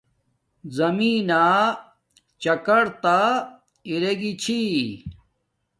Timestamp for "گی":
4.21-4.31